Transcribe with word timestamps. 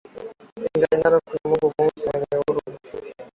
Engai 0.67 0.97
Narok 1.01 1.25
ni 1.33 1.49
Mungu 1.49 1.67
Mweusi 1.79 2.05
mwenye 2.09 2.43
huruma 2.47 2.77